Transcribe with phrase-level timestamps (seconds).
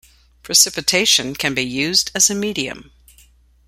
[0.41, 2.91] Precipitation can be used as a medium.